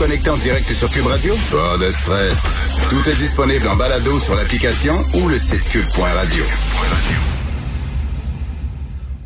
connecter 0.00 0.30
en 0.30 0.36
direct 0.38 0.72
sur 0.72 0.88
Cube 0.88 1.04
Radio? 1.04 1.34
Pas 1.52 1.76
de 1.76 1.90
stress. 1.90 2.46
Tout 2.88 3.06
est 3.06 3.16
disponible 3.16 3.68
en 3.68 3.76
balado 3.76 4.18
sur 4.18 4.34
l'application 4.34 4.94
ou 5.12 5.28
le 5.28 5.36
site 5.36 5.68
cube.radio. 5.68 6.42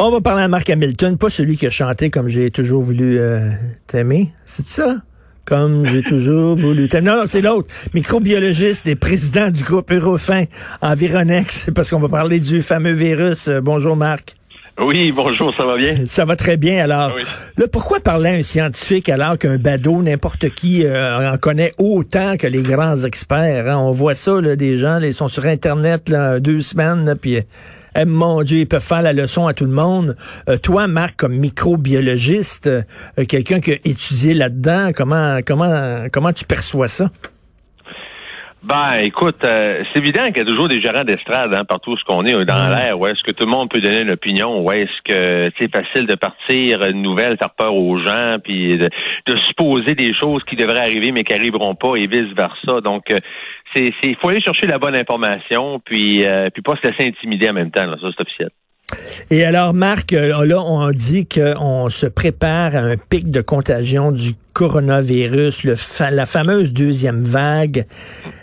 On 0.01 0.11
va 0.11 0.21
parler 0.21 0.43
à 0.43 0.49
Marc 0.49 0.69
Hamilton, 0.69 1.17
pas 1.17 1.31
celui 1.31 1.57
qui 1.57 1.67
a 1.67 1.71
chanté 1.71 2.11
comme 2.11 2.27
j'ai 2.27 2.51
toujours 2.51 2.83
voulu 2.83 3.21
euh, 3.21 3.53
t'aimer. 3.87 4.33
C'est 4.47 4.67
ça? 4.67 4.97
Comme 5.45 5.87
j'ai 5.87 6.03
toujours 6.09 6.57
voulu 6.57 6.89
t'aimer. 6.89 7.07
Non, 7.13 7.23
c'est 7.29 7.41
l'autre. 7.41 7.73
Microbiologiste 7.95 8.89
et 8.89 8.97
président 8.97 9.51
du 9.51 9.63
groupe 9.63 9.93
Eurofin 9.93 10.47
Environex, 10.83 11.67
parce 11.73 11.91
qu'on 11.91 12.01
va 12.01 12.09
parler 12.09 12.41
du 12.41 12.63
fameux 12.63 12.95
virus. 12.95 13.47
Euh, 13.47 13.61
bonjour 13.61 13.95
Marc. 13.95 14.35
Oui, 14.81 15.13
bonjour, 15.13 15.55
ça 15.55 15.65
va 15.65 15.77
bien? 15.77 16.05
Ça 16.09 16.25
va 16.25 16.35
très 16.35 16.57
bien. 16.57 16.83
Alors, 16.83 17.15
là, 17.57 17.67
pourquoi 17.71 18.01
parler 18.01 18.31
à 18.31 18.33
un 18.33 18.43
scientifique 18.43 19.09
alors 19.09 19.39
qu'un 19.39 19.57
badaud, 19.57 20.03
n'importe 20.03 20.51
qui 20.51 20.85
euh, 20.85 21.33
en 21.33 21.39
connaît 21.39 21.71
autant 21.79 22.37
que 22.37 22.49
les 22.49 22.63
grands 22.63 23.05
experts? 23.05 23.69
Hein? 23.69 23.79
On 23.79 23.93
voit 23.93 24.17
ça, 24.17 24.41
là, 24.41 24.57
des 24.57 24.77
gens, 24.77 24.99
ils 24.99 25.15
sont 25.15 25.29
sur 25.29 25.47
Internet 25.47 26.09
là, 26.09 26.41
deux 26.41 26.61
semaines, 26.61 27.17
puis 27.21 27.39
eh, 27.97 28.05
mon 28.05 28.43
Dieu, 28.43 28.59
ils 28.59 28.67
peuvent 28.67 28.83
faire 28.83 29.03
la 29.03 29.13
leçon 29.13 29.47
à 29.47 29.55
tout 29.55 29.65
le 29.65 29.71
monde. 29.71 30.17
Euh, 30.49 30.57
toi, 30.57 30.89
Marc, 30.89 31.15
comme 31.17 31.37
microbiologiste, 31.37 32.67
euh, 32.67 32.83
quelqu'un 33.29 33.61
qui 33.61 33.73
a 33.73 33.77
étudié 33.85 34.35
là-dedans, 34.35 34.91
comment, 34.93 35.39
comment, 35.47 36.07
comment 36.13 36.33
tu 36.33 36.45
perçois 36.45 36.89
ça? 36.89 37.11
Ben, 38.65 38.93
écoute, 39.03 39.45
euh, 39.45 39.83
c'est 39.93 40.01
évident 40.01 40.27
qu'il 40.29 40.39
y 40.39 40.41
a 40.41 40.45
toujours 40.47 40.69
des 40.69 40.81
gérants 40.81 41.05
d'estrade 41.05 41.53
hein, 41.55 41.67
partout 41.69 41.99
ce 41.99 42.05
qu'on 42.05 42.25
est 42.25 42.33
dans 42.47 42.69
l'air. 42.71 42.99
Où 42.99 43.07
est-ce 43.07 43.23
que 43.23 43.33
tout 43.33 43.45
le 43.45 43.51
monde 43.51 43.69
peut 43.69 43.79
donner 43.79 44.01
une 44.01 44.13
opinion? 44.13 44.65
Où 44.65 44.73
est-ce 44.73 45.03
que 45.05 45.51
c'est 45.59 45.71
facile 45.71 46.07
de 46.07 46.15
partir 46.15 46.83
une 46.83 47.03
nouvelle, 47.03 47.37
faire 47.37 47.51
peur 47.51 47.75
aux 47.75 47.99
gens, 47.99 48.37
puis 48.43 48.79
de, 48.79 48.89
supposer 49.49 49.95
des 49.95 50.15
choses 50.15 50.43
qui 50.45 50.57
devraient 50.57 50.81
arriver 50.81 51.13
mais 51.13 51.25
qui 51.25 51.35
arriveront 51.35 51.75
pas 51.75 51.97
et 51.97 52.07
vice 52.07 52.33
versa. 52.35 52.81
Donc, 52.81 53.11
euh, 53.11 53.19
c'est, 53.75 53.91
il 54.03 54.17
faut 54.17 54.31
aller 54.31 54.41
chercher 54.41 54.67
la 54.67 54.79
bonne 54.79 54.97
information, 54.97 55.79
puis 55.85 56.25
euh, 56.25 56.49
puis 56.49 56.63
pas 56.63 56.77
se 56.83 56.89
laisser 56.89 57.07
intimider 57.07 57.51
en 57.51 57.55
même 57.55 57.71
temps. 57.71 57.85
Là, 57.85 57.97
ça, 58.01 58.09
c'est 58.17 58.23
officiel. 58.23 58.49
Et 59.31 59.45
alors, 59.45 59.75
Marc, 59.75 60.13
là, 60.13 60.63
on 60.65 60.91
dit 60.91 61.29
qu'on 61.29 61.91
se 61.91 62.07
prépare 62.07 62.77
à 62.77 62.81
un 62.81 62.97
pic 62.97 63.31
de 63.31 63.43
contagion 63.43 64.11
du 64.11 64.33
coronavirus, 64.55 65.65
le 65.65 65.75
la 66.13 66.27
fameuse 66.27 66.73
deuxième 66.73 67.23
vague. 67.23 67.87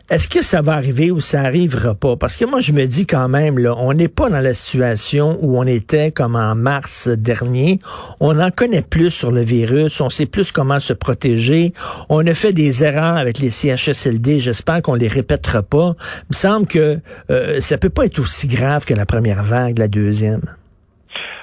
Est-ce 0.10 0.28
que 0.28 0.44
ça 0.44 0.62
va 0.62 0.74
arriver 0.74 1.10
ou 1.10 1.22
ça 1.22 1.40
arrivera 1.40 1.96
pas? 1.96 2.18
Parce 2.18 2.36
que 2.36 2.44
moi, 2.44 2.60
je 2.60 2.74
me 2.74 2.86
dis 2.86 3.08
quand 3.08 3.30
même, 3.30 3.58
là, 3.58 3.74
on 3.78 3.94
n'est 3.94 4.10
pas 4.10 4.30
dans 4.30 4.42
la 4.42 4.54
situation 4.54 5.40
où 5.42 5.58
on 5.58 5.66
était 5.66 6.12
comme 6.12 6.36
en 6.36 6.54
mars 6.54 7.08
dernier. 7.08 7.80
On 8.20 8.38
en 8.42 8.52
connaît 8.52 8.82
plus 8.82 9.10
sur 9.10 9.32
le 9.32 9.42
virus, 9.42 10.02
on 10.02 10.10
sait 10.10 10.26
plus 10.26 10.52
comment 10.52 10.82
se 10.82 10.92
protéger. 10.92 11.72
On 12.10 12.28
a 12.28 12.34
fait 12.34 12.52
des 12.52 12.84
erreurs 12.84 13.16
avec 13.16 13.40
les 13.40 13.50
CHSLD. 13.50 14.42
J'espère 14.42 14.82
qu'on 14.82 14.96
les 14.96 15.08
répétera 15.08 15.64
pas. 15.64 15.96
Il 16.24 16.32
me 16.32 16.36
semble 16.36 16.68
que 16.68 17.00
euh, 17.30 17.62
ça 17.62 17.78
peut 17.78 17.90
pas 17.90 18.06
être 18.06 18.20
aussi 18.20 18.48
grave 18.48 18.84
que 18.84 18.94
la 18.94 19.06
première 19.06 19.44
vague, 19.44 19.80
la 19.80 19.88
deuxième. 19.88 20.42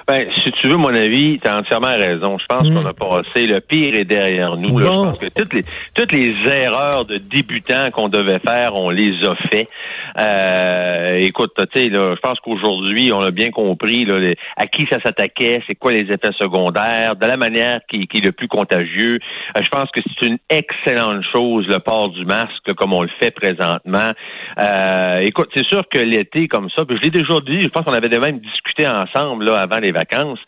Ben, 0.09 0.27
si 0.43 0.51
tu 0.53 0.67
veux 0.67 0.77
mon 0.77 0.91
avis, 0.91 1.39
tu 1.39 1.47
as 1.47 1.59
entièrement 1.59 1.95
raison. 1.95 2.39
Je 2.39 2.45
pense 2.49 2.67
mm. 2.67 2.73
qu'on 2.73 2.85
a 2.87 2.93
passé 2.93 3.45
le 3.45 3.59
pire 3.61 3.93
est 3.93 4.05
derrière 4.05 4.57
nous. 4.57 4.79
Je 4.81 4.85
pense 4.87 5.19
que 5.19 5.27
toutes 5.27 5.53
les 5.53 5.63
toutes 5.93 6.11
les 6.11 6.33
erreurs 6.51 7.05
de 7.05 7.17
débutants 7.17 7.91
qu'on 7.91 8.09
devait 8.09 8.39
faire, 8.39 8.73
on 8.73 8.89
les 8.89 9.11
a 9.23 9.35
fait. 9.51 9.69
Euh, 10.17 11.17
écoute, 11.17 11.53
tu 11.55 11.79
sais, 11.79 11.89
je 11.89 12.19
pense 12.19 12.39
qu'aujourd'hui, 12.39 13.11
on 13.13 13.21
a 13.21 13.31
bien 13.31 13.51
compris 13.51 14.05
là, 14.05 14.33
à 14.57 14.67
qui 14.67 14.87
ça 14.91 14.99
s'attaquait, 15.01 15.61
c'est 15.67 15.75
quoi 15.75 15.91
les 15.91 16.11
effets 16.11 16.33
secondaires, 16.37 17.15
de 17.15 17.25
la 17.25 17.37
manière 17.37 17.81
qui, 17.89 18.07
est 18.13 18.25
le 18.25 18.31
plus 18.31 18.47
contagieux. 18.47 19.19
Euh, 19.57 19.61
je 19.61 19.69
pense 19.69 19.89
que 19.91 20.01
c'est 20.01 20.27
une 20.27 20.37
excellente 20.49 21.23
chose 21.33 21.67
le 21.67 21.79
port 21.79 22.09
du 22.09 22.25
masque 22.25 22.73
comme 22.75 22.93
on 22.93 23.03
le 23.03 23.09
fait 23.19 23.31
présentement. 23.31 24.11
Euh, 24.59 25.19
écoute, 25.19 25.49
c'est 25.55 25.65
sûr 25.65 25.83
que 25.89 25.99
l'été 25.99 26.47
comme 26.47 26.69
ça, 26.75 26.85
puis 26.85 26.97
je 26.97 27.03
l'ai 27.03 27.11
déjà 27.11 27.39
dit, 27.45 27.61
je 27.61 27.67
pense 27.67 27.85
qu'on 27.85 27.93
avait 27.93 28.09
même 28.19 28.39
discuté 28.39 28.87
ensemble 28.87 29.45
là, 29.45 29.59
avant 29.59 29.79
les 29.79 29.91
vacances. 29.91 30.39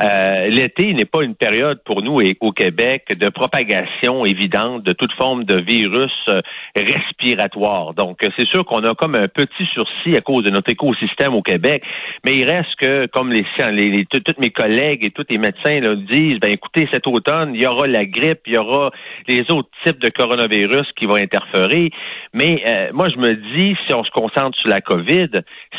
Euh, 0.00 0.46
l'été 0.48 0.94
n'est 0.94 1.04
pas 1.04 1.24
une 1.24 1.34
période 1.34 1.80
pour 1.84 2.02
nous 2.02 2.20
et 2.20 2.36
au 2.40 2.52
Québec 2.52 3.06
de 3.18 3.28
propagation 3.30 4.24
évidente 4.24 4.84
de 4.84 4.92
toute 4.92 5.12
forme 5.14 5.44
de 5.44 5.58
virus 5.60 6.12
euh, 6.28 6.40
respiratoire. 6.76 7.94
Donc, 7.94 8.18
c'est 8.36 8.46
sûr 8.46 8.64
qu'on 8.64 8.84
a 8.84 8.94
comme 8.94 9.16
un 9.16 9.26
petit 9.26 9.66
sursis 9.72 10.16
à 10.16 10.20
cause 10.20 10.44
de 10.44 10.50
notre 10.50 10.70
écosystème 10.70 11.34
au 11.34 11.42
Québec, 11.42 11.82
mais 12.24 12.36
il 12.36 12.48
reste 12.48 12.74
que, 12.80 13.06
comme 13.06 13.32
les, 13.32 13.44
les, 13.72 14.06
tous 14.06 14.22
mes 14.38 14.50
collègues 14.50 15.04
et 15.04 15.10
tous 15.10 15.26
les 15.30 15.38
médecins 15.38 15.80
là, 15.80 15.96
disent, 15.96 16.38
ben 16.40 16.52
écoutez, 16.52 16.88
cet 16.92 17.06
automne, 17.06 17.54
il 17.54 17.62
y 17.62 17.66
aura 17.66 17.86
la 17.86 18.04
grippe, 18.04 18.42
il 18.46 18.54
y 18.54 18.58
aura 18.58 18.90
les 19.26 19.40
autres 19.50 19.68
types 19.84 20.00
de 20.00 20.10
coronavirus 20.10 20.86
qui 20.96 21.06
vont 21.06 21.16
interférer. 21.16 21.90
Mais 22.32 22.62
euh, 22.66 22.90
moi, 22.92 23.08
je 23.08 23.16
me 23.16 23.34
dis, 23.34 23.76
si 23.86 23.94
on 23.94 24.04
se 24.04 24.10
concentre 24.10 24.56
sur 24.58 24.68
la 24.68 24.80
COVID, 24.80 25.30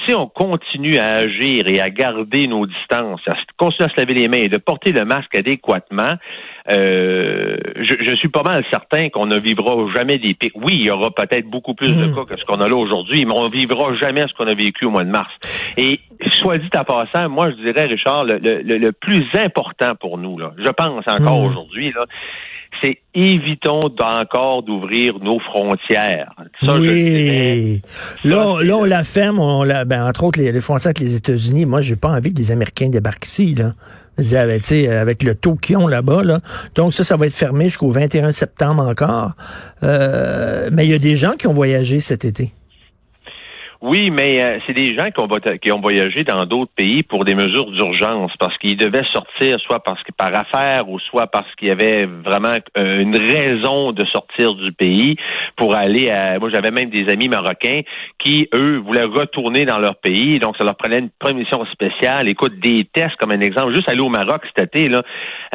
si 0.06 0.14
on 0.14 0.28
continue 0.28 0.98
à 0.98 1.16
agir 1.18 1.68
et 1.68 1.80
à 1.80 1.90
garder 1.90 2.48
nos 2.48 2.66
distances, 2.66 3.22
à 3.28 3.36
continuer 3.58 3.90
à 3.90 3.94
se 3.94 4.00
laver 4.00 4.09
les 4.14 4.28
mains 4.28 4.38
et 4.38 4.48
de 4.48 4.58
porter 4.58 4.92
le 4.92 5.06
masque 5.06 5.36
adéquatement, 5.36 6.16
euh, 6.72 7.58
je, 7.78 8.16
suis 8.16 8.30
pas 8.30 8.44
mal 8.44 8.64
certain 8.70 9.10
qu'on 9.10 9.26
ne 9.26 9.40
vivra 9.40 9.76
jamais 9.96 10.20
des 10.20 10.34
pics. 10.34 10.54
Oui, 10.56 10.76
il 10.76 10.86
y 10.86 10.92
aura 10.92 11.10
peut-être 11.12 11.50
beaucoup 11.50 11.74
plus 11.74 11.96
de 11.96 12.06
hmm. 12.06 12.16
cas 12.16 12.26
que 12.26 12.40
ce 12.40 12.46
qu'on 12.46 12.62
a 12.62 12.68
là 12.68 12.76
aujourd'hui, 12.76 13.26
mais 13.26 13.34
on 13.36 13.50
vivra 13.50 13.96
jamais 13.96 14.28
ce 14.28 14.34
qu'on 14.34 14.48
a 14.48 14.54
vécu 14.54 14.86
au 14.86 14.92
mois 14.92 15.04
de 15.04 15.10
mars. 15.10 15.32
Et 15.78 16.00
soit 16.32 16.58
dit 16.58 16.70
en 16.78 16.84
passant, 16.84 17.30
moi 17.30 17.50
je 17.52 17.56
dirais, 17.56 17.86
Richard, 17.86 18.26
le, 18.26 18.38
le, 18.38 18.92
plus 18.92 19.26
important 19.34 19.96
pour 19.96 20.18
nous, 20.18 20.38
là, 20.38 20.52
je 20.58 20.70
pense 20.70 21.08
encore 21.08 21.40
hmm. 21.40 21.46
aujourd'hui, 21.46 21.92
là, 21.92 22.06
c'est 22.82 23.00
évitons 23.14 23.94
encore 24.00 24.64
d'ouvrir 24.64 25.20
nos 25.20 25.40
frontières. 25.40 26.34
oui. 26.64 27.82
là, 28.24 28.62
là, 28.62 28.78
on 28.78 28.84
la 28.86 29.04
ferme, 29.04 29.40
on 29.40 29.64
la, 29.64 29.86
ben, 29.86 30.08
entre 30.08 30.24
autres, 30.24 30.40
les, 30.40 30.62
frontières 30.62 30.90
avec 30.90 31.00
les 31.00 31.16
États-Unis. 31.16 31.66
Moi, 31.66 31.82
j'ai 31.82 31.96
pas 31.96 32.10
envie 32.10 32.34
que 32.34 32.38
les 32.38 32.52
Américains 32.52 32.90
débarquent 32.90 33.26
ici, 33.26 33.56
là. 33.56 33.74
Avec, 34.18 34.70
avec 34.72 35.24
le 35.24 35.36
taux 35.36 35.56
qu'ils 35.56 35.78
ont 35.78 35.88
là-bas, 35.88 36.24
là. 36.24 36.42
Donc 36.76 36.94
ça, 36.94 37.04
ça 37.04 37.16
va 37.16 37.28
être 37.28 37.34
fermé 37.34 37.66
jusqu'au 37.66 37.92
21 37.92 38.32
septembre 38.34 38.86
encore. 38.86 39.32
Euh, 39.84 40.70
mais 40.74 40.86
il 40.86 40.92
y 40.92 40.94
a 40.94 41.00
des 41.00 41.16
gens 41.16 41.34
qui 41.38 41.48
ont 41.48 41.54
voyagé 41.54 42.00
cet 42.00 42.26
été. 42.26 42.52
Oui, 43.82 44.12
mais 44.12 44.44
euh, 44.44 44.60
c'est 44.68 44.74
des 44.74 44.94
gens 44.94 45.10
qui 45.10 45.72
ont, 45.72 45.80
voyagé 45.80 46.26
dans 46.26 46.46
d'autres 46.46 46.72
pays 46.76 47.02
pour 47.02 47.24
des 47.24 47.34
mesures 47.34 47.72
d'urgence 47.72 48.32
parce 48.38 48.58
qu'ils 48.58 48.76
devaient 48.76 49.06
sortir 49.14 49.58
soit 49.62 49.82
parce 49.82 50.04
que 50.04 50.12
par 50.12 50.36
affaire 50.36 50.90
ou 50.90 51.00
soit 51.00 51.28
parce 51.28 51.48
qu'il 51.56 51.70
y 51.70 51.72
avait 51.72 52.06
vraiment 52.06 52.58
euh, 52.78 53.00
une 53.00 53.16
raison 53.16 53.94
de 53.94 54.06
sortir 54.08 54.54
du 54.56 54.74
pays 54.74 55.16
pour 55.56 55.78
aller 55.78 56.10
à. 56.10 56.40
Moi, 56.40 56.50
j'avais 56.54 56.72
même 56.72 56.90
des 56.90 57.10
amis 57.10 57.30
marocains 57.30 57.82
qui 58.18 58.50
eux 58.54 58.80
voulaient 58.86 59.06
retourner 59.06 59.64
dans 59.64 59.80
leur 59.80 59.96
pays, 59.96 60.40
donc 60.40 60.58
ça 60.58 60.66
leur 60.66 60.76
prenait 60.76 61.00
une 61.00 61.10
permission 61.10 61.66
spéciale. 61.68 62.28
Écoute, 62.28 62.60
des 62.60 62.84
tests 62.84 63.16
comme 63.16 63.32
un 63.32 63.40
exemple, 63.40 63.74
juste 63.74 63.88
aller 63.88 64.02
au 64.02 64.10
Maroc 64.10 64.42
cet 64.58 64.76
été 64.76 64.90
là, 64.90 65.04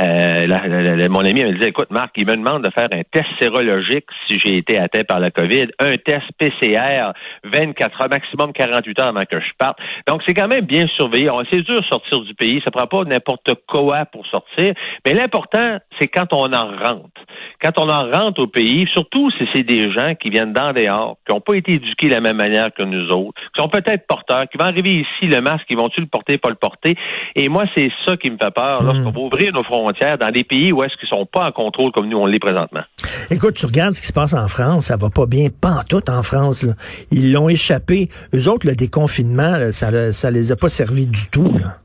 euh, 0.00 1.08
mon 1.10 1.26
ami 1.26 1.44
me 1.44 1.52
disait, 1.52 1.68
écoute, 1.68 1.90
Marc, 1.90 2.12
il 2.16 2.26
me 2.26 2.36
demande 2.36 2.64
de 2.64 2.70
faire 2.70 2.88
un 2.90 3.02
test 3.12 3.28
sérologique 3.38 4.06
si 4.26 4.40
j'ai 4.42 4.56
été 4.56 4.78
atteint 4.78 5.04
par 5.04 5.20
la 5.20 5.30
COVID, 5.30 5.68
un 5.78 5.98
test 5.98 6.24
PCR 6.38 7.12
24 7.44 8.00
heures 8.00 8.13
maximum 8.14 8.52
48 8.52 9.00
heures 9.00 9.08
avant 9.08 9.20
que 9.20 9.40
je 9.40 9.50
parte. 9.58 9.78
Donc, 10.06 10.22
c'est 10.26 10.34
quand 10.34 10.48
même 10.48 10.64
bien 10.64 10.86
surveillé. 10.96 11.30
C'est 11.52 11.62
dur 11.62 11.80
de 11.80 11.86
sortir 11.86 12.20
du 12.20 12.34
pays. 12.34 12.60
Ça 12.64 12.70
prend 12.70 12.86
pas 12.86 13.04
n'importe 13.04 13.54
quoi 13.66 14.04
pour 14.06 14.26
sortir. 14.26 14.74
Mais 15.04 15.14
l'important, 15.14 15.78
c'est 15.98 16.08
quand 16.08 16.32
on 16.32 16.52
en 16.52 16.66
rentre. 16.66 17.20
Quand 17.62 17.72
on 17.80 17.88
en 17.88 18.10
rentre 18.10 18.42
au 18.42 18.46
pays, 18.46 18.86
surtout 18.92 19.30
si 19.32 19.44
c'est 19.52 19.62
des 19.62 19.92
gens 19.92 20.14
qui 20.14 20.30
viennent 20.30 20.52
d'en 20.52 20.72
dehors, 20.72 21.16
qui 21.26 21.34
n'ont 21.34 21.40
pas 21.40 21.54
été 21.54 21.74
éduqués 21.74 22.08
de 22.08 22.14
la 22.14 22.20
même 22.20 22.36
manière 22.36 22.72
que 22.72 22.82
nous 22.82 23.08
autres, 23.08 23.40
qui 23.54 23.60
sont 23.60 23.68
peut-être 23.68 24.06
porteurs, 24.06 24.46
qui 24.50 24.58
vont 24.58 24.66
arriver 24.66 25.00
ici, 25.00 25.26
le 25.26 25.40
masque, 25.40 25.64
ils 25.70 25.76
vont-tu 25.76 26.00
le 26.00 26.06
porter, 26.06 26.38
pas 26.38 26.50
le 26.50 26.56
porter? 26.56 26.96
Et 27.34 27.48
moi, 27.48 27.64
c'est 27.74 27.90
ça 28.04 28.16
qui 28.16 28.30
me 28.30 28.36
fait 28.40 28.54
peur 28.54 28.82
hmm. 28.82 28.86
lorsqu'on 28.86 29.10
va 29.10 29.20
ouvrir 29.20 29.52
nos 29.52 29.62
frontières 29.64 30.18
dans 30.18 30.30
des 30.30 30.44
pays 30.44 30.72
où 30.72 30.82
est-ce 30.82 30.96
qu'ils 30.96 31.08
sont 31.08 31.26
pas 31.26 31.46
en 31.46 31.52
contrôle 31.52 31.90
comme 31.92 32.08
nous 32.08 32.18
on 32.18 32.26
l'est 32.26 32.38
présentement. 32.38 32.82
Écoute, 33.30 33.54
tu 33.54 33.66
regardes 33.66 33.94
ce 33.94 34.00
qui 34.00 34.06
se 34.06 34.12
passe 34.12 34.34
en 34.34 34.48
France, 34.48 34.86
ça 34.86 34.96
va 34.96 35.10
pas 35.10 35.26
bien, 35.26 35.48
pas 35.48 35.80
en 35.80 35.82
tout 35.88 36.10
en 36.10 36.22
France. 36.22 36.66
Ils 37.10 37.32
l'ont 37.32 37.48
échappé. 37.48 38.03
Eux 38.34 38.48
autres, 38.48 38.66
le 38.66 38.74
déconfinement, 38.74 39.72
ça, 39.72 40.12
ça 40.12 40.30
les 40.30 40.52
a 40.52 40.56
pas 40.56 40.68
servi 40.68 41.06
du 41.06 41.28
tout. 41.30 41.52
Là. 41.58 41.78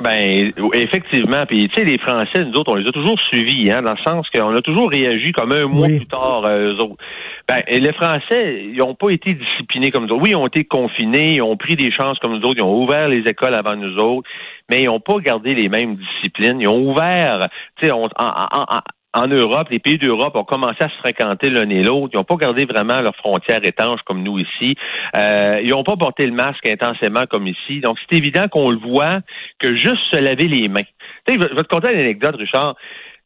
Ben 0.00 0.52
effectivement, 0.74 1.44
puis 1.46 1.68
tu 1.68 1.74
sais 1.74 1.84
les 1.84 1.98
Français, 1.98 2.44
nous 2.44 2.56
autres, 2.56 2.72
on 2.72 2.76
les 2.76 2.88
a 2.88 2.92
toujours 2.92 3.18
suivis, 3.28 3.68
hein, 3.72 3.82
dans 3.82 3.94
le 3.94 3.98
sens 4.06 4.28
qu'on 4.30 4.54
a 4.54 4.60
toujours 4.60 4.90
réagi 4.90 5.32
comme 5.32 5.52
un 5.52 5.66
mois 5.66 5.88
plus 5.88 6.06
tard 6.06 6.44
euh, 6.44 6.72
eux 6.72 6.82
autres. 6.84 7.02
Ben 7.48 7.62
les 7.68 7.92
Français, 7.92 8.66
ils 8.72 8.78
n'ont 8.78 8.94
pas 8.94 9.10
été 9.10 9.34
disciplinés 9.34 9.90
comme 9.90 10.06
nous 10.06 10.14
autres. 10.14 10.22
Oui, 10.22 10.30
ils 10.30 10.36
ont 10.36 10.46
été 10.46 10.64
confinés, 10.64 11.34
ils 11.34 11.42
ont 11.42 11.56
pris 11.56 11.74
des 11.74 11.90
chances 11.90 12.16
comme 12.20 12.32
nous 12.32 12.48
autres, 12.48 12.58
ils 12.58 12.62
ont 12.62 12.80
ouvert 12.80 13.08
les 13.08 13.24
écoles 13.26 13.54
avant 13.54 13.74
nous 13.74 13.96
autres, 13.96 14.28
mais 14.70 14.82
ils 14.82 14.86
n'ont 14.86 15.00
pas 15.00 15.18
gardé 15.18 15.54
les 15.54 15.68
mêmes 15.68 15.96
disciplines. 15.96 16.60
Ils 16.60 16.68
ont 16.68 16.90
ouvert, 16.90 17.48
tu 17.80 17.86
sais, 17.86 17.92
en, 17.92 18.04
en 18.04 18.80
Europe, 19.26 19.68
les 19.70 19.78
pays 19.78 19.98
d'Europe 19.98 20.36
ont 20.36 20.44
commencé 20.44 20.78
à 20.80 20.88
se 20.88 20.96
fréquenter 20.98 21.50
l'un 21.50 21.68
et 21.68 21.82
l'autre. 21.82 22.10
Ils 22.12 22.16
n'ont 22.16 22.24
pas 22.24 22.36
gardé 22.36 22.64
vraiment 22.64 23.00
leurs 23.00 23.16
frontières 23.16 23.64
étanches 23.64 24.00
comme 24.04 24.22
nous 24.22 24.38
ici. 24.38 24.76
Euh, 25.16 25.60
ils 25.62 25.70
n'ont 25.70 25.84
pas 25.84 25.96
porté 25.96 26.26
le 26.26 26.32
masque 26.32 26.66
intensément 26.66 27.26
comme 27.28 27.46
ici. 27.46 27.80
Donc, 27.80 27.96
c'est 28.08 28.16
évident 28.16 28.48
qu'on 28.48 28.70
le 28.70 28.78
voit 28.78 29.18
que 29.58 29.74
juste 29.74 29.98
se 30.10 30.18
laver 30.18 30.48
les 30.48 30.68
mains. 30.68 30.82
Tu 31.26 31.34
sais, 31.34 31.40
je 31.40 31.54
vais 31.54 31.62
te 31.62 31.68
conter 31.68 31.92
une 31.92 32.00
anecdote, 32.00 32.36
Richard. 32.36 32.76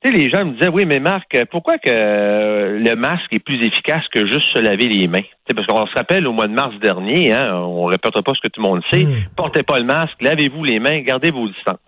tu 0.02 0.10
sais, 0.10 0.18
les 0.18 0.30
gens 0.30 0.44
me 0.44 0.52
disaient, 0.52 0.70
oui, 0.70 0.84
mais 0.86 1.00
Marc, 1.00 1.36
pourquoi 1.50 1.78
que 1.78 1.90
le 1.90 2.94
masque 2.96 3.32
est 3.32 3.44
plus 3.44 3.64
efficace 3.64 4.04
que 4.12 4.26
juste 4.26 4.46
se 4.54 4.60
laver 4.60 4.88
les 4.88 5.08
mains? 5.08 5.22
sais, 5.48 5.54
parce 5.54 5.66
qu'on 5.66 5.86
se 5.86 5.94
rappelle 5.94 6.26
au 6.26 6.32
mois 6.32 6.46
de 6.46 6.52
mars 6.52 6.74
dernier, 6.80 7.32
hein, 7.32 7.54
on 7.56 7.86
ne 7.86 7.92
répétera 7.92 8.22
pas 8.22 8.32
ce 8.34 8.40
que 8.40 8.48
tout 8.48 8.62
le 8.62 8.68
monde 8.68 8.82
sait, 8.90 9.04
hmm. 9.04 9.26
portez 9.36 9.62
pas 9.62 9.78
le 9.78 9.84
masque, 9.84 10.20
lavez-vous 10.20 10.64
les 10.64 10.78
mains, 10.78 11.00
gardez 11.00 11.30
vos 11.30 11.48
distances. 11.48 11.78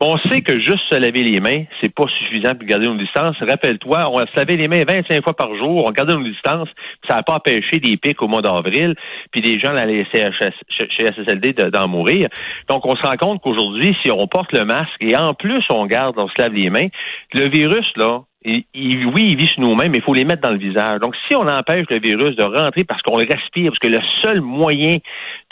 On 0.00 0.18
sait 0.30 0.42
que 0.42 0.54
juste 0.54 0.82
se 0.90 0.96
laver 0.96 1.22
les 1.22 1.40
mains, 1.40 1.64
c'est 1.80 1.92
pas 1.94 2.04
suffisant 2.18 2.54
pour 2.54 2.66
garder 2.66 2.86
nos 2.86 2.96
distances. 2.96 3.36
Rappelle-toi, 3.40 4.08
on 4.10 4.18
se 4.18 4.36
laver 4.36 4.56
les 4.56 4.68
mains 4.68 4.84
25 4.84 5.22
fois 5.22 5.34
par 5.34 5.54
jour, 5.56 5.84
on 5.86 5.90
gardait 5.90 6.14
nos 6.14 6.24
distances, 6.24 6.68
ça 7.08 7.16
n'a 7.16 7.22
pas 7.22 7.34
empêché 7.34 7.78
des 7.80 7.96
pics 7.96 8.20
au 8.22 8.28
mois 8.28 8.42
d'avril, 8.42 8.94
puis 9.30 9.40
des 9.40 9.58
gens 9.58 9.72
la 9.72 9.86
chez 9.86 11.06
SSLD 11.06 11.52
d'en 11.52 11.88
mourir. 11.88 12.28
Donc, 12.68 12.84
on 12.86 12.96
se 12.96 13.02
rend 13.02 13.16
compte 13.16 13.42
qu'aujourd'hui, 13.42 13.96
si 14.02 14.10
on 14.10 14.26
porte 14.26 14.52
le 14.52 14.64
masque 14.64 14.90
et 15.00 15.16
en 15.16 15.34
plus 15.34 15.62
on 15.70 15.86
garde, 15.86 16.18
on 16.18 16.28
se 16.28 16.34
lave 16.38 16.52
les 16.52 16.70
mains, 16.70 16.88
le 17.32 17.48
virus, 17.48 17.86
là, 17.96 18.22
oui, 18.44 18.66
il 18.74 19.36
vit 19.36 19.46
sur 19.46 19.60
nous-mêmes, 19.60 19.90
mais 19.90 19.98
il 19.98 20.04
faut 20.04 20.12
les 20.12 20.24
mettre 20.24 20.42
dans 20.42 20.50
le 20.50 20.58
visage. 20.58 21.00
Donc, 21.00 21.14
si 21.28 21.36
on 21.36 21.46
empêche 21.48 21.86
le 21.88 21.98
virus 21.98 22.36
de 22.36 22.42
rentrer 22.42 22.84
parce 22.84 23.00
qu'on 23.02 23.16
le 23.16 23.26
respire, 23.26 23.70
parce 23.70 23.78
que 23.78 23.88
le 23.88 24.00
seul 24.22 24.40
moyen 24.40 24.98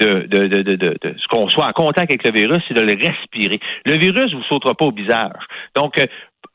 de, 0.00 0.26
de, 0.26 0.46
de, 0.46 0.62
de, 0.62 0.76
de, 0.76 0.96
ce 1.02 1.26
qu'on 1.28 1.48
soit 1.48 1.66
en 1.66 1.72
contact 1.72 2.10
avec 2.10 2.24
le 2.26 2.32
virus, 2.32 2.62
c'est 2.68 2.74
de 2.74 2.82
le 2.82 2.92
respirer. 2.94 3.60
Le 3.86 3.96
virus 3.96 4.32
ne 4.32 4.36
vous 4.36 4.44
sautera 4.44 4.74
pas 4.74 4.84
au 4.84 4.92
visage. 4.92 5.32
Donc, 5.74 5.98
euh, 5.98 6.06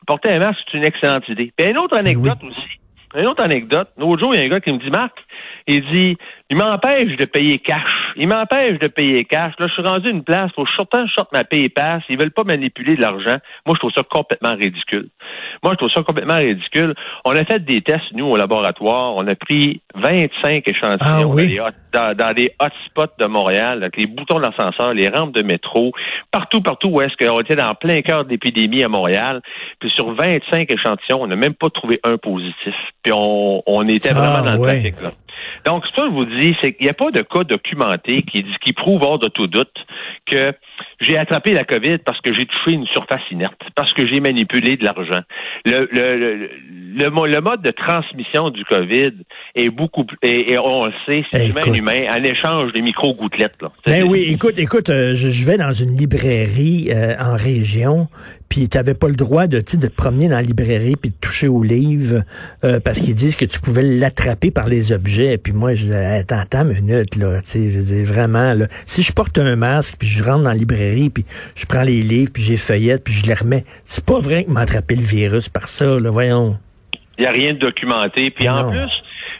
porter 0.06 0.30
un 0.30 0.38
masque, 0.38 0.60
c'est 0.70 0.78
une 0.78 0.86
excellente 0.86 1.28
idée. 1.28 1.52
Puis, 1.56 1.70
une 1.70 1.78
autre 1.78 1.96
ben 1.96 2.06
anecdote 2.06 2.38
aussi. 2.42 2.78
Une 3.16 3.26
autre 3.26 3.42
anecdote. 3.42 3.88
L'autre 3.96 4.22
jour, 4.22 4.34
il 4.34 4.38
y 4.38 4.42
a 4.42 4.46
un 4.46 4.48
gars 4.48 4.60
qui 4.60 4.70
me 4.70 4.78
dit, 4.78 4.90
Marc, 4.90 5.18
il 5.68 5.84
dit, 5.92 6.16
il 6.50 6.56
m'empêche 6.56 7.16
de 7.16 7.26
payer 7.26 7.58
cash. 7.58 7.82
Il 8.16 8.26
m'empêche 8.26 8.78
de 8.78 8.88
payer 8.88 9.24
cash. 9.24 9.52
Là, 9.58 9.66
je 9.66 9.72
suis 9.74 9.82
rendu 9.82 10.08
une 10.08 10.24
place, 10.24 10.50
faut 10.56 10.64
que 10.64 10.70
je 10.70 11.12
sorte 11.12 11.32
ma 11.32 11.44
paye 11.44 11.68
passe. 11.68 12.02
Ils 12.08 12.18
veulent 12.18 12.30
pas 12.30 12.44
manipuler 12.44 12.96
de 12.96 13.02
l'argent. 13.02 13.36
Moi, 13.66 13.74
je 13.74 13.78
trouve 13.78 13.92
ça 13.94 14.02
complètement 14.02 14.54
ridicule. 14.54 15.08
Moi, 15.62 15.72
je 15.72 15.76
trouve 15.76 15.90
ça 15.94 16.02
complètement 16.02 16.36
ridicule. 16.36 16.94
On 17.26 17.32
a 17.32 17.44
fait 17.44 17.62
des 17.64 17.82
tests, 17.82 18.12
nous, 18.14 18.24
au 18.24 18.36
laboratoire. 18.36 19.14
On 19.16 19.26
a 19.26 19.34
pris 19.34 19.82
25 19.94 20.66
échantillons 20.66 21.34
ah 21.94 22.14
dans, 22.14 22.32
des 22.32 22.54
hotspots 22.58 23.14
de 23.18 23.26
Montréal, 23.26 23.82
avec 23.82 23.98
les 23.98 24.06
boutons 24.06 24.40
d'ascenseur, 24.40 24.94
les 24.94 25.08
rampes 25.08 25.34
de 25.34 25.42
métro, 25.42 25.92
partout, 26.30 26.62
partout 26.62 26.88
où 26.88 27.02
est-ce 27.02 27.16
qu'on 27.22 27.40
était 27.40 27.56
dans 27.56 27.74
plein 27.74 28.00
cœur 28.00 28.24
d'épidémie 28.24 28.82
à 28.82 28.88
Montréal. 28.88 29.42
Puis 29.80 29.90
sur 29.90 30.14
25 30.14 30.70
échantillons, 30.70 31.22
on 31.22 31.26
n'a 31.26 31.36
même 31.36 31.54
pas 31.54 31.68
trouvé 31.68 32.00
un 32.04 32.16
positif. 32.16 32.74
Puis 33.02 33.12
on, 33.14 33.88
était 33.88 34.10
vraiment 34.10 34.38
ah, 34.38 34.42
dans 34.42 34.52
le 34.54 34.62
trafic, 34.62 35.00
là. 35.00 35.12
Donc, 35.66 35.84
ce 35.86 36.00
que 36.00 36.08
je 36.08 36.12
vous 36.12 36.24
dis, 36.24 36.56
c'est 36.62 36.72
qu'il 36.72 36.84
n'y 36.84 36.90
a 36.90 36.94
pas 36.94 37.10
de 37.10 37.22
cas 37.22 37.44
documenté 37.44 38.22
qui, 38.22 38.44
qui 38.64 38.72
prouve 38.72 39.02
hors 39.02 39.18
de 39.18 39.28
tout 39.28 39.46
doute 39.46 39.74
que 40.30 40.52
j'ai 41.00 41.16
attrapé 41.16 41.52
la 41.52 41.64
COVID 41.64 41.98
parce 41.98 42.20
que 42.20 42.34
j'ai 42.34 42.46
touché 42.46 42.72
une 42.72 42.86
surface 42.86 43.22
inerte, 43.30 43.60
parce 43.74 43.92
que 43.92 44.06
j'ai 44.06 44.20
manipulé 44.20 44.76
de 44.76 44.84
l'argent. 44.84 45.20
Le, 45.64 45.88
le, 45.92 46.50
le, 46.94 47.40
mode 47.40 47.62
de 47.62 47.70
transmission 47.70 48.50
du 48.50 48.64
COVID 48.64 49.12
est 49.54 49.70
beaucoup 49.70 50.04
plus, 50.04 50.18
et, 50.22 50.58
on 50.58 50.86
le 50.86 50.92
sait, 51.06 51.24
c'est 51.32 51.46
eh, 51.46 51.50
humain 51.50 51.72
humain, 51.72 52.04
en 52.10 52.22
échange 52.22 52.72
des 52.72 52.82
micro-gouttelettes. 52.82 53.54
Ben 53.86 54.04
oui, 54.04 54.26
écoute, 54.28 54.58
écoute, 54.58 54.90
euh, 54.90 55.14
je, 55.14 55.46
vais 55.46 55.56
dans 55.56 55.72
une 55.72 55.96
librairie 55.96 56.88
euh, 56.90 57.14
en 57.18 57.36
région, 57.36 58.08
puis 58.48 58.68
tu 58.68 58.76
n'avais 58.76 58.94
pas 58.94 59.08
le 59.08 59.14
droit 59.14 59.46
de, 59.46 59.58
de 59.58 59.86
te 59.86 59.94
promener 59.94 60.28
dans 60.28 60.36
la 60.36 60.42
librairie 60.42 60.96
puis 60.96 61.10
de 61.10 61.16
toucher 61.20 61.48
aux 61.48 61.62
livres 61.62 62.22
euh, 62.64 62.80
parce 62.80 63.00
qu'ils 63.00 63.14
disent 63.14 63.36
que 63.36 63.44
tu 63.44 63.60
pouvais 63.60 63.82
l'attraper 63.82 64.50
par 64.50 64.66
les 64.68 64.92
objets. 64.92 65.27
Puis 65.36 65.52
moi, 65.52 65.74
je 65.74 65.82
disais, 65.82 66.18
attends, 66.20 66.38
attends 66.38 66.62
une 66.62 66.86
minute, 66.86 67.16
là, 67.16 67.40
tu 67.42 67.48
sais, 67.48 67.70
je 67.70 67.78
dis 67.78 68.04
vraiment, 68.04 68.54
là, 68.54 68.66
si 68.86 69.02
je 69.02 69.12
porte 69.12 69.36
un 69.38 69.56
masque 69.56 69.96
puis 69.98 70.08
je 70.08 70.22
rentre 70.22 70.44
dans 70.44 70.50
la 70.50 70.54
librairie 70.54 71.10
puis 71.10 71.24
je 71.54 71.66
prends 71.66 71.82
les 71.82 72.02
livres 72.02 72.30
puis 72.32 72.42
j'ai 72.42 72.56
feuillette 72.56 73.04
puis 73.04 73.12
je 73.12 73.26
les 73.26 73.34
remets, 73.34 73.64
c'est 73.84 74.04
pas 74.04 74.18
vrai 74.18 74.44
que 74.44 74.50
m'a 74.50 74.60
attrapé 74.60 74.94
le 74.94 75.02
virus 75.02 75.48
par 75.48 75.68
ça, 75.68 76.00
là, 76.00 76.10
voyons. 76.10 76.56
Il 77.18 77.22
n'y 77.22 77.26
a 77.26 77.32
rien 77.32 77.52
de 77.52 77.58
documenté. 77.58 78.30
Puis 78.30 78.48
en 78.48 78.70
plus, 78.70 78.90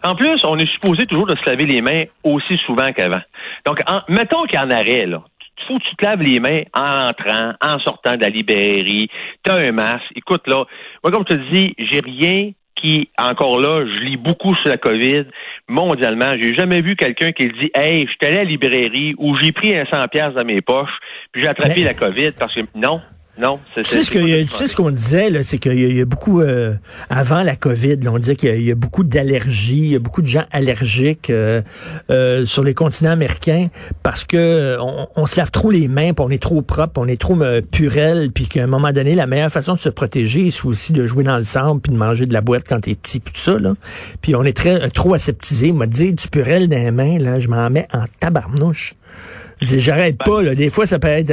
en 0.02 0.16
plus, 0.16 0.40
on 0.44 0.58
est 0.58 0.70
supposé 0.72 1.06
toujours 1.06 1.26
de 1.26 1.36
se 1.36 1.48
laver 1.48 1.64
les 1.64 1.80
mains 1.80 2.04
aussi 2.24 2.58
souvent 2.66 2.92
qu'avant. 2.92 3.22
Donc, 3.64 3.80
mettons 4.08 4.44
qu'il 4.44 4.58
y 4.58 4.62
en 4.62 4.70
arrêt, 4.70 5.06
là 5.06 5.22
faut 5.68 5.78
que 5.78 5.84
tu 5.84 5.96
te 5.96 6.04
laves 6.04 6.22
les 6.22 6.40
mains 6.40 6.62
en 6.74 7.08
entrant, 7.08 7.52
en 7.60 7.78
sortant 7.80 8.16
de 8.16 8.22
la 8.22 8.30
librairie. 8.30 9.08
Tu 9.44 9.50
as 9.50 9.54
un 9.54 9.72
masque. 9.72 10.06
Écoute, 10.16 10.46
là, 10.46 10.64
moi, 11.04 11.12
comme 11.12 11.24
je 11.28 11.34
te 11.34 11.54
dis, 11.54 11.74
j'ai 11.78 12.00
rien 12.00 12.50
qui, 12.80 13.10
encore 13.18 13.60
là, 13.60 13.84
je 13.84 14.04
lis 14.04 14.16
beaucoup 14.16 14.54
sur 14.56 14.68
la 14.68 14.78
COVID 14.78 15.24
mondialement. 15.68 16.36
J'ai 16.40 16.54
jamais 16.54 16.80
vu 16.80 16.96
quelqu'un 16.96 17.32
qui 17.32 17.48
dit 17.48 17.70
Hey, 17.74 18.06
je 18.06 18.10
suis 18.10 18.18
allé 18.22 18.36
à 18.36 18.44
la 18.44 18.50
librairie 18.50 19.14
où 19.18 19.36
j'ai 19.36 19.52
pris 19.52 19.76
un 19.76 19.84
100 19.84 20.08
pièces 20.08 20.34
dans 20.34 20.44
mes 20.44 20.60
poches, 20.60 20.98
puis 21.32 21.42
j'ai 21.42 21.48
attrapé 21.48 21.84
la 21.84 21.94
COVID 21.94 22.32
parce 22.38 22.54
que 22.54 22.60
non. 22.74 23.00
Non, 23.38 23.60
c'est 23.72 23.82
Tu 23.82 23.90
sais 23.90 24.02
ce, 24.02 24.10
que, 24.10 24.42
tu 24.42 24.48
sais 24.48 24.66
ce 24.66 24.74
qu'on 24.74 24.90
disait, 24.90 25.30
là, 25.30 25.44
c'est 25.44 25.58
qu'il 25.58 25.78
y, 25.78 26.00
a 26.00 26.04
beaucoup, 26.04 26.40
euh, 26.40 26.74
avant 27.08 27.44
la 27.44 27.54
COVID, 27.54 27.96
on 28.08 28.18
disait 28.18 28.34
qu'il 28.34 28.62
y, 28.62 28.72
a 28.72 28.74
beaucoup 28.74 29.04
d'allergies, 29.04 29.78
il 29.78 29.92
y 29.92 29.96
a 29.96 30.00
beaucoup 30.00 30.22
de 30.22 30.26
gens 30.26 30.44
allergiques 30.50 31.30
euh, 31.30 31.62
euh, 32.10 32.44
sur 32.46 32.64
les 32.64 32.74
continents 32.74 33.12
américains 33.12 33.68
parce 34.02 34.24
que 34.24 34.76
on, 35.14 35.26
se 35.26 35.36
lave 35.36 35.52
trop 35.52 35.70
les 35.70 35.86
mains, 35.86 36.14
puis 36.14 36.24
on 36.26 36.30
est 36.30 36.42
trop 36.42 36.62
propre, 36.62 37.00
on 37.00 37.06
est 37.06 37.20
trop 37.20 37.38
purel, 37.70 38.32
puis 38.32 38.48
qu'à 38.48 38.64
un 38.64 38.66
moment 38.66 38.90
donné, 38.90 39.14
la 39.14 39.26
meilleure 39.26 39.52
façon 39.52 39.74
de 39.74 39.78
se 39.78 39.88
protéger, 39.88 40.50
c'est 40.50 40.66
aussi 40.66 40.92
de 40.92 41.06
jouer 41.06 41.22
dans 41.22 41.36
le 41.36 41.44
sable, 41.44 41.80
puis 41.80 41.92
de 41.92 41.98
manger 41.98 42.26
de 42.26 42.32
la 42.32 42.40
boîte 42.40 42.64
quand 42.68 42.80
t'es 42.80 42.96
petit, 42.96 43.20
puis 43.20 43.34
tout 43.34 43.40
ça. 43.40 43.58
Là. 43.58 43.74
Puis 44.20 44.34
on 44.34 44.42
est 44.42 44.56
très 44.56 44.90
trop 44.90 45.14
aseptisé. 45.14 45.70
M'a 45.70 45.86
dit 45.86 46.12
du 46.12 46.26
purel 46.26 46.68
dans 46.68 46.76
les 46.76 46.90
mains, 46.90 47.18
là, 47.18 47.38
je 47.38 47.46
m'en 47.46 47.70
mets 47.70 47.86
en 47.92 48.04
tabarnouche. 48.18 48.96
J'arrête 49.60 50.18
pas, 50.18 50.42
là. 50.42 50.54
Des 50.54 50.70
fois, 50.70 50.86
ça 50.86 50.98
peut 50.98 51.08
être 51.08 51.32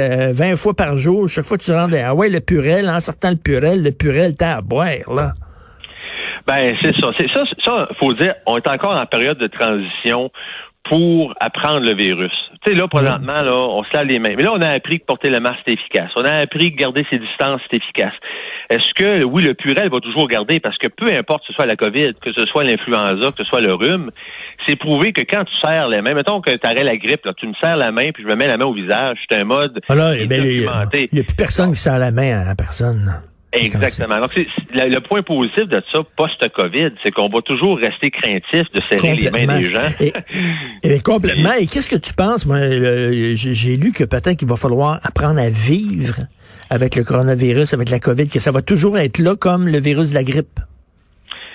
euh, 0.52 0.56
fois 0.56 0.74
par 0.74 0.96
jour. 0.96 1.28
Chaque 1.28 1.44
fois 1.44 1.58
que 1.58 1.62
tu 1.62 1.72
rentres, 1.72 1.95
ah 2.02 2.14
ouais, 2.14 2.28
le 2.28 2.40
purel, 2.40 2.88
en 2.88 3.00
sortant 3.00 3.30
le 3.30 3.36
purel, 3.36 3.82
le 3.82 3.92
purel, 3.92 4.36
t'as 4.36 4.56
à 4.56 4.60
boire, 4.60 5.14
là. 5.14 5.32
Ben, 6.46 6.72
c'est 6.80 6.96
ça. 7.00 7.10
C'est 7.18 7.30
ça, 7.32 7.42
ça, 7.64 7.88
faut 7.98 8.12
dire, 8.14 8.34
on 8.46 8.56
est 8.56 8.68
encore 8.68 8.96
en 8.96 9.06
période 9.06 9.38
de 9.38 9.48
transition 9.48 10.30
pour 10.88 11.34
apprendre 11.40 11.80
le 11.80 11.94
virus. 11.94 12.32
Tu 12.64 12.72
sais, 12.72 12.78
là, 12.78 12.86
présentement, 12.88 13.42
là, 13.42 13.54
on 13.54 13.82
se 13.84 13.96
lave 13.96 14.06
les 14.06 14.18
mains. 14.18 14.34
Mais 14.36 14.42
là, 14.42 14.52
on 14.52 14.60
a 14.60 14.68
appris 14.68 15.00
que 15.00 15.04
porter 15.04 15.30
le 15.30 15.40
masque, 15.40 15.60
c'est 15.66 15.74
efficace. 15.74 16.10
On 16.16 16.24
a 16.24 16.38
appris 16.38 16.72
que 16.72 16.76
garder 16.76 17.04
ses 17.10 17.18
distances, 17.18 17.60
c'est 17.70 17.76
efficace. 17.76 18.12
Est-ce 18.70 18.94
que, 18.94 19.24
oui, 19.24 19.42
le 19.42 19.54
purel 19.54 19.88
va 19.90 20.00
toujours 20.00 20.28
garder, 20.28 20.60
parce 20.60 20.76
que 20.78 20.88
peu 20.88 21.12
importe 21.14 21.42
que 21.42 21.48
ce 21.48 21.52
soit 21.54 21.66
la 21.66 21.76
COVID, 21.76 22.14
que 22.20 22.32
ce 22.32 22.46
soit 22.46 22.64
l'influenza, 22.64 23.30
que 23.30 23.38
ce 23.38 23.44
soit 23.44 23.60
le 23.60 23.74
rhume, 23.74 24.10
c'est 24.66 24.76
prouvé 24.76 25.12
que 25.12 25.22
quand 25.22 25.44
tu 25.44 25.54
serres 25.60 25.86
les 25.88 26.02
mains, 26.02 26.14
mettons 26.14 26.40
que 26.40 26.50
tu 26.50 26.66
arrêtes 26.66 26.84
la 26.84 26.96
grippe, 26.96 27.24
là, 27.24 27.32
tu 27.36 27.46
me 27.46 27.54
serres 27.60 27.76
la 27.76 27.92
main, 27.92 28.10
puis 28.12 28.24
je 28.24 28.28
me 28.28 28.34
mets 28.34 28.46
la 28.46 28.56
main 28.56 28.66
au 28.66 28.74
visage, 28.74 29.18
c'est 29.28 29.40
un 29.40 29.44
mode 29.44 29.80
voilà, 29.86 30.12
ah 30.18 30.26
ben, 30.26 30.44
Il 30.44 31.08
n'y 31.12 31.20
a, 31.20 31.24
plus 31.24 31.36
personne 31.36 31.72
qui 31.72 31.80
serre 31.80 31.98
la 31.98 32.10
main 32.10 32.40
à 32.40 32.44
la 32.44 32.54
personne. 32.54 33.22
Exactement. 33.52 34.18
Donc, 34.20 34.32
le, 34.72 34.98
point 34.98 35.22
positif 35.22 35.64
de 35.68 35.82
ça, 35.92 36.00
post-COVID, 36.16 36.90
c'est 37.02 37.10
qu'on 37.10 37.28
va 37.28 37.40
toujours 37.40 37.78
rester 37.78 38.10
craintif 38.10 38.70
de 38.72 38.80
serrer 38.90 39.14
les 39.14 39.30
mains 39.30 39.60
des 39.60 39.70
gens. 39.70 39.88
Et, 40.82 41.00
complètement. 41.00 41.52
Et 41.52 41.66
qu'est-ce 41.66 41.88
que 41.88 41.96
tu 41.96 42.12
penses? 42.12 42.46
Moi, 42.46 42.58
j'ai 43.34 43.76
lu 43.76 43.92
que 43.92 44.04
peut-être 44.04 44.36
qu'il 44.36 44.48
va 44.48 44.56
falloir 44.56 45.00
apprendre 45.02 45.40
à 45.40 45.48
vivre 45.48 46.16
avec 46.70 46.96
le 46.96 47.04
coronavirus, 47.04 47.74
avec 47.74 47.90
la 47.90 48.00
COVID, 48.00 48.28
que 48.28 48.40
ça 48.40 48.50
va 48.50 48.62
toujours 48.62 48.98
être 48.98 49.18
là 49.18 49.36
comme 49.36 49.68
le 49.68 49.78
virus 49.78 50.10
de 50.10 50.14
la 50.14 50.24
grippe. 50.24 50.60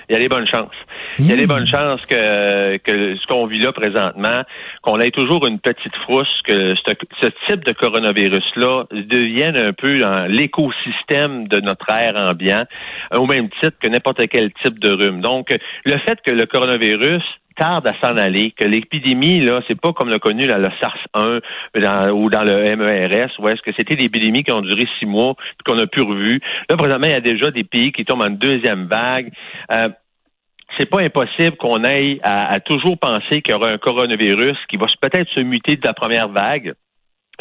Il 0.08 0.14
y 0.14 0.16
a 0.16 0.18
des 0.18 0.28
bonnes 0.28 0.46
chances. 0.46 0.74
Il 1.18 1.26
y 1.26 1.32
a 1.32 1.36
des 1.36 1.46
bonnes 1.46 1.66
chances 1.66 2.06
que, 2.06 2.76
que 2.78 3.16
ce 3.16 3.26
qu'on 3.26 3.46
vit 3.46 3.58
là 3.58 3.72
présentement, 3.72 4.42
qu'on 4.82 4.98
ait 5.00 5.10
toujours 5.10 5.46
une 5.46 5.58
petite 5.58 5.94
frousse, 6.04 6.28
que 6.44 6.74
ce, 6.74 7.26
type 7.48 7.64
de 7.64 7.72
coronavirus-là 7.72 8.84
devienne 8.90 9.58
un 9.58 9.72
peu 9.72 10.02
l'écosystème 10.28 11.48
de 11.48 11.60
notre 11.60 11.90
air 11.90 12.14
ambiant, 12.16 12.64
au 13.14 13.26
même 13.26 13.48
titre 13.60 13.76
que 13.80 13.88
n'importe 13.88 14.26
quel 14.28 14.52
type 14.64 14.78
de 14.78 14.90
rhume. 14.90 15.20
Donc, 15.20 15.48
le 15.84 15.98
fait 15.98 16.18
que 16.24 16.30
le 16.30 16.46
coronavirus 16.46 17.22
tarde 17.54 17.86
à 17.86 17.94
s'en 18.00 18.16
aller, 18.16 18.52
que 18.52 18.64
l'épidémie, 18.64 19.40
là, 19.40 19.60
c'est 19.68 19.80
pas 19.80 19.92
comme 19.92 20.08
le 20.08 20.18
connu 20.18 20.46
dans 20.46 20.58
le 20.58 20.68
SARS-1 20.80 22.10
ou 22.12 22.30
dans 22.30 22.44
le 22.44 22.76
MERS, 22.76 23.30
où 23.38 23.48
est-ce 23.48 23.62
que 23.62 23.72
c'était 23.76 23.96
des 23.96 24.04
épidémies 24.04 24.44
qui 24.44 24.52
ont 24.52 24.60
duré 24.60 24.86
six 24.98 25.06
mois, 25.06 25.34
puis 25.34 25.64
qu'on 25.64 25.78
a 25.78 25.86
pu 25.86 26.00
revu. 26.00 26.40
Là, 26.70 26.76
présentement, 26.76 27.06
il 27.06 27.12
y 27.12 27.16
a 27.16 27.20
déjà 27.20 27.50
des 27.50 27.64
pays 27.64 27.92
qui 27.92 28.04
tombent 28.04 28.22
en 28.22 28.30
deuxième 28.30 28.86
vague. 28.86 29.30
Euh, 29.72 29.90
c'est 30.76 30.86
pas 30.86 31.00
impossible 31.00 31.56
qu'on 31.56 31.84
aille 31.84 32.20
à, 32.22 32.58
toujours 32.60 32.98
penser 32.98 33.42
qu'il 33.42 33.52
y 33.52 33.56
aura 33.56 33.70
un 33.70 33.78
coronavirus 33.78 34.56
qui 34.68 34.76
va 34.76 34.86
peut-être 35.00 35.28
se 35.34 35.40
muter 35.40 35.76
de 35.76 35.86
la 35.86 35.92
première 35.92 36.28
vague. 36.28 36.74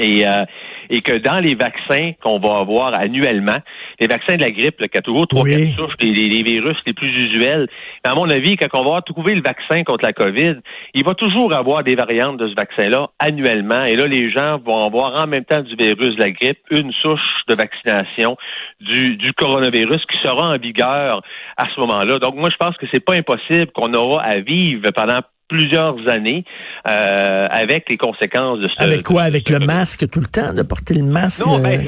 Et, 0.01 0.27
euh, 0.27 0.46
et 0.91 1.00
que 1.00 1.17
dans 1.17 1.36
les 1.36 1.55
vaccins 1.55 2.12
qu'on 2.22 2.38
va 2.39 2.60
avoir 2.60 2.93
annuellement, 3.00 3.58
les 4.00 4.08
vaccins 4.08 4.36
de 4.36 4.41
la 4.41 4.51
grippe, 4.51 4.79
là, 4.81 4.88
qui 4.88 4.98
a 4.98 5.01
toujours 5.01 5.25
trois 5.25 5.46
quatre 5.46 5.74
souches, 5.75 5.96
les, 6.01 6.43
virus 6.43 6.77
les 6.86 6.93
plus 6.93 7.10
usuels, 7.24 7.67
à 8.03 8.13
mon 8.13 8.29
avis, 8.29 8.58
quand 8.58 8.67
on 8.74 8.91
va 8.91 9.01
trouver 9.01 9.34
le 9.34 9.41
vaccin 9.41 9.84
contre 9.84 10.03
la 10.03 10.12
COVID, 10.12 10.55
il 10.93 11.05
va 11.05 11.15
toujours 11.15 11.55
avoir 11.55 11.84
des 11.84 11.96
variantes 11.96 12.38
de 12.38 12.50
ce 12.50 12.55
vaccin-là 12.55 13.10
annuellement. 13.20 13.86
Et 13.86 13.96
là, 13.96 14.05
les 14.05 14.29
gens 14.31 14.60
vont 14.60 14.84
avoir 14.84 15.24
en 15.24 15.27
même 15.27 15.46
temps 15.46 15.62
du 15.62 15.75
virus 15.75 16.15
de 16.15 16.20
la 16.20 16.31
grippe 16.31 16.60
une 16.72 16.91
souche 17.01 17.20
de 17.48 17.55
vaccination 17.55 18.36
du, 18.81 19.15
du 19.15 19.31
coronavirus 19.34 20.05
qui 20.12 20.17
sera 20.24 20.50
en 20.53 20.58
vigueur 20.58 21.22
à 21.55 21.65
ce 21.74 21.79
moment-là. 21.79 22.20
Donc, 22.20 22.36
moi, 22.36 22.50
je 22.51 22.58
pense 22.58 22.75
que 22.77 22.86
c'est 22.91 23.03
pas 23.03 23.13
impossible 23.13 23.72
qu'on 23.74 23.93
aura 23.93 24.24
à 24.24 24.39
vivre 24.39 24.91
pendant 24.91 25.22
plusieurs 25.51 25.98
années 26.08 26.46
euh, 26.88 27.46
avec 27.50 27.89
les 27.89 27.98
conséquences 27.98 28.60
de 28.60 28.67
ce. 28.70 28.75
Avec 28.77 29.03
quoi? 29.03 29.24
Avec 29.24 29.50
le 29.50 29.60
masque 29.60 30.10
tout 30.10 30.22
le 30.22 30.27
temps, 30.27 30.53
de 30.53 30.63
porter 30.63 30.93
le 30.93 31.03
masque. 31.03 31.46
Non, 31.46 31.60
ben, 31.60 31.86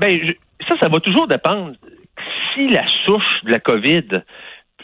ben 0.00 0.34
ça, 0.66 0.74
ça 0.80 0.88
va 0.88 0.98
toujours 1.00 1.28
dépendre 1.28 1.72
si 2.54 2.68
la 2.68 2.84
souche 3.04 3.44
de 3.44 3.50
la 3.50 3.60
COVID 3.60 4.22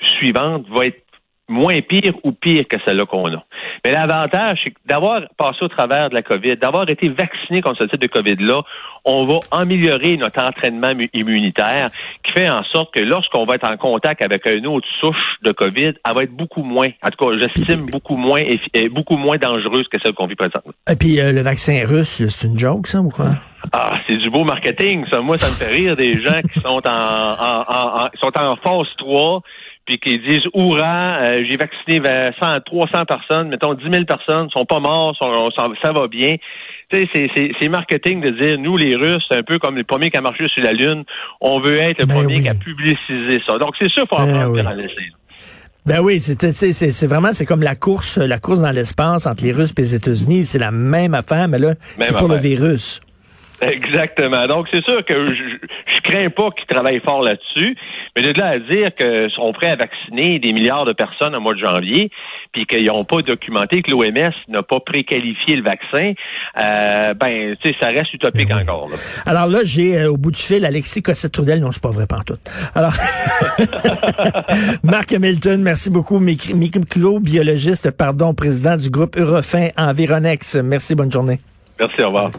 suivante 0.03 0.67
va 0.69 0.87
être 0.87 1.03
moins 1.49 1.81
pire 1.81 2.13
ou 2.23 2.33
pire 2.33 2.65
que 2.69 2.77
celle-là 2.85 3.07
qu'on 3.07 3.35
a. 3.35 3.45
Mais 3.85 3.93
l'avantage, 3.93 4.61
c'est 4.63 4.71
que 4.71 4.79
d'avoir 4.87 5.23
passé 5.37 5.59
au 5.63 5.69
travers 5.69 6.11
de 6.11 6.15
la 6.15 6.23
COVID, 6.23 6.57
d'avoir 6.57 6.89
été 6.89 7.09
vacciné 7.09 7.63
contre 7.63 7.79
ce 7.79 7.85
type 7.85 8.01
de 8.01 8.07
COVID-là, 8.07 8.63
on 9.05 9.27
va 9.27 9.39
améliorer 9.53 10.17
notre 10.17 10.43
entraînement 10.43 10.93
immunitaire, 11.15 11.91
qui 12.23 12.33
fait 12.33 12.51
en 12.51 12.63
sorte 12.65 12.95
que 12.95 13.01
lorsqu'on 13.01 13.45
va 13.45 13.55
être 13.55 13.71
en 13.71 13.77
contact 13.77 14.23
avec 14.23 14.47
une 14.47 14.67
autre 14.67 14.87
souche 15.01 15.37
de 15.43 15.53
COVID, 15.53 15.93
elle 16.05 16.15
va 16.15 16.23
être 16.23 16.37
beaucoup 16.37 16.63
moins, 16.63 16.89
en 17.03 17.11
tout 17.11 17.25
cas, 17.25 17.39
j'estime 17.39 17.87
beaucoup 17.87 18.17
moins, 18.17 18.43
beaucoup 18.91 19.17
moins 19.17 19.39
dangereuse 19.39 19.89
que 19.89 19.99
celle 20.03 20.13
qu'on 20.13 20.27
vit 20.27 20.37
présentement. 20.37 20.73
Et 20.89 20.97
puis 20.97 21.21
euh, 21.21 21.33
le 21.33 21.41
vaccin 21.41 21.85
russe, 21.87 22.23
c'est 22.29 22.47
une 22.47 22.59
joke, 22.59 22.87
ça, 22.87 23.01
ou 23.01 23.09
quoi? 23.09 23.31
Ah, 23.73 23.99
c'est 24.09 24.17
du 24.17 24.31
beau 24.31 24.45
marketing, 24.45 25.05
ça. 25.11 25.21
Moi, 25.21 25.39
ça 25.39 25.49
me 25.49 25.53
fait 25.53 25.75
rire 25.75 25.97
des 25.97 26.21
gens 26.21 26.41
qui 26.43 26.61
sont 26.61 26.81
en, 26.87 26.91
en, 26.91 27.65
en, 27.69 28.09
sont 28.21 28.33
en 28.39 28.57
phase 28.57 28.89
3 28.99 29.43
puis 29.91 29.99
qui 29.99 30.19
disent 30.19 30.47
Oura, 30.55 31.19
euh, 31.21 31.45
j'ai 31.49 31.57
vacciné 31.57 32.01
100, 32.41 32.61
300 32.65 33.05
personnes, 33.07 33.49
mettons 33.49 33.75
10 33.75 33.83
000 33.91 34.05
personnes, 34.05 34.49
sont 34.51 34.65
pas 34.65 34.79
morts, 34.79 35.17
ça 35.19 35.93
va 35.93 36.07
bien. 36.07 36.37
Tu 36.91 37.03
sais, 37.15 37.29
c'est 37.61 37.69
marketing 37.69 38.21
de 38.21 38.31
dire, 38.31 38.59
nous, 38.59 38.77
les 38.77 38.95
Russes, 38.95 39.25
c'est 39.31 39.39
un 39.39 39.43
peu 39.43 39.59
comme 39.59 39.77
les 39.77 39.85
premiers 39.85 40.11
qui 40.11 40.19
ont 40.19 40.23
marché 40.23 40.45
sur 40.53 40.63
la 40.63 40.73
Lune, 40.73 41.05
on 41.41 41.61
veut 41.61 41.79
être 41.79 41.99
le 41.99 42.07
ben 42.07 42.15
premier 42.15 42.41
qui 42.41 42.49
a 42.49 42.55
publicisé 42.55 43.41
ça. 43.47 43.59
Donc, 43.59 43.75
c'est 43.79 43.91
ça 43.93 44.03
qu'il 44.03 44.09
faut 44.09 44.25
ben 44.25 44.49
oui. 44.49 44.63
dans 44.63 44.77
Ben 45.87 46.01
oui, 46.01 46.21
c'est 46.21 47.07
vraiment 47.07 47.33
c'est 47.33 47.47
comme 47.47 47.63
la 47.63 47.75
course 47.75 48.19
la 48.19 48.39
course 48.39 48.61
dans 48.61 48.71
l'espace 48.71 49.27
entre 49.27 49.43
les 49.43 49.53
Russes 49.53 49.73
et 49.77 49.81
les 49.81 49.95
États-Unis, 49.95 50.45
c'est 50.45 50.59
la 50.59 50.71
même 50.71 51.15
affaire, 51.15 51.49
mais 51.49 51.59
là, 51.59 51.75
c'est 51.79 52.17
pour 52.17 52.29
le 52.29 52.37
virus. 52.37 53.01
Exactement. 53.61 54.47
Donc, 54.47 54.69
c'est 54.73 54.85
sûr 54.85 55.05
que 55.05 55.35
je, 55.35 55.67
je 55.95 56.01
crains 56.01 56.31
pas 56.31 56.51
qu'ils 56.51 56.67
travaillent 56.67 57.01
fort 57.01 57.23
là-dessus, 57.23 57.77
mais 58.17 58.23
de 58.23 58.39
là 58.39 58.49
à 58.49 58.59
dire 58.59 58.95
qu'ils 58.95 59.31
sont 59.35 59.53
prêts 59.53 59.71
à 59.71 59.77
vacciner 59.77 60.39
des 60.39 60.53
milliards 60.53 60.85
de 60.85 60.93
personnes 60.93 61.35
au 61.35 61.41
mois 61.41 61.55
de 61.55 61.59
janvier, 61.59 62.11
puis 62.53 62.67
qu'ils 62.67 62.87
n'ont 62.87 63.05
pas 63.05 63.23
documenté 63.23 63.83
que 63.83 63.91
l'OMS 63.91 64.33
n'a 64.49 64.63
pas 64.63 64.81
préqualifié 64.81 65.57
le 65.57 65.63
vaccin, 65.63 66.13
euh, 66.61 67.15
ben, 67.15 67.57
tu 67.63 67.69
sais, 67.69 67.77
ça 67.81 67.89
reste 67.89 68.13
utopique 68.15 68.49
ben 68.49 68.63
encore. 68.63 68.89
Alors 69.27 69.47
là, 69.47 69.61
j'ai 69.65 69.99
euh, 69.99 70.13
au 70.13 70.17
bout 70.17 70.31
du 70.31 70.41
fil 70.41 70.65
Alexis 70.65 71.03
Cossette-Trudel, 71.03 71.61
non, 71.61 71.71
c'est 71.71 71.83
pas 71.83 71.91
vrai 71.91 72.07
tout. 72.27 72.35
Alors, 72.75 72.93
Marc 74.83 75.13
Hamilton, 75.13 75.63
merci 75.63 75.91
beaucoup, 75.91 76.19
microbiologiste, 76.19 77.91
pardon, 77.93 78.35
président 78.35 78.77
du 78.77 78.91
groupe 78.91 79.17
Eurofin 79.17 79.69
Environex. 79.77 80.57
Merci, 80.57 80.95
bonne 80.95 81.13
journée. 81.13 81.41
Merci, 81.79 82.03
au 82.03 82.07
revoir. 82.09 82.31